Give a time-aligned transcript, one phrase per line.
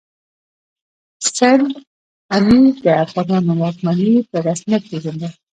[1.35, 1.71] سند
[2.35, 5.33] امیر د افغانانو واکمني په رسمیت پېژندل.